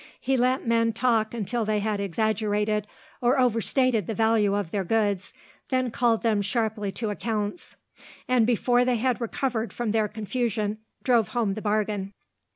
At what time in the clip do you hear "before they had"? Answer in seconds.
8.47-9.21